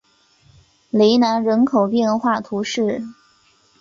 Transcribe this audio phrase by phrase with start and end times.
[0.89, 3.03] 雷南人口变化图示